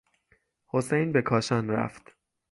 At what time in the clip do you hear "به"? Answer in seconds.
1.11-1.21